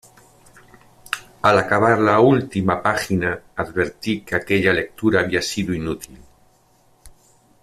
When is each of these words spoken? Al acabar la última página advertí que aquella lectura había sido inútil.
Al 1.43 1.59
acabar 1.59 1.99
la 1.99 2.19
última 2.21 2.81
página 2.81 3.39
advertí 3.55 4.21
que 4.21 4.35
aquella 4.35 4.73
lectura 4.73 5.19
había 5.19 5.43
sido 5.43 5.75
inútil. 5.75 6.17